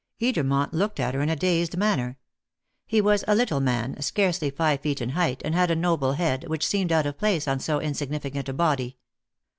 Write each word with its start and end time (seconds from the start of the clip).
Edermont 0.19 0.73
looked 0.73 0.99
at 0.99 1.13
her 1.13 1.21
in 1.21 1.29
a 1.29 1.35
dazed 1.35 1.77
manner. 1.77 2.17
He 2.87 3.01
was 3.01 3.23
a 3.27 3.35
little 3.35 3.59
man, 3.59 4.01
scarcely 4.01 4.49
five 4.49 4.79
feet 4.79 4.99
in 4.99 5.09
height, 5.09 5.43
and 5.45 5.53
had 5.53 5.69
a 5.69 5.75
noble 5.75 6.13
head, 6.13 6.47
which 6.47 6.65
seemed 6.65 6.91
out 6.91 7.05
of 7.05 7.19
place 7.19 7.47
on 7.47 7.59
so 7.59 7.79
insignificant 7.79 8.49
a 8.49 8.53
body. 8.53 8.97